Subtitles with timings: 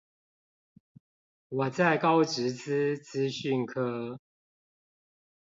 [1.49, 4.19] 我在高職資資訊科